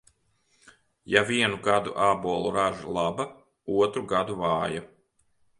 [1.15, 3.29] Ja vienu gadu ābolu raža laba,
[3.77, 4.85] otru gadu vāja.